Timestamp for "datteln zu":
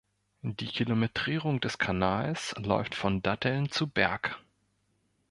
3.21-3.85